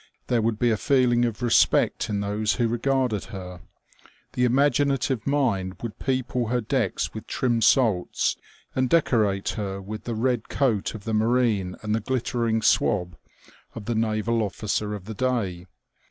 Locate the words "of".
1.25-1.43, 10.95-11.03, 13.75-13.85, 14.95-15.05